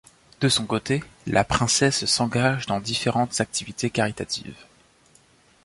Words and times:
De 0.39 0.49
son 0.49 0.65
côté, 0.65 1.03
la 1.27 1.43
princesse 1.43 2.05
s'engage 2.05 2.65
dans 2.65 2.79
différentes 2.79 3.39
activités 3.39 3.91
caritatives. 3.91 4.65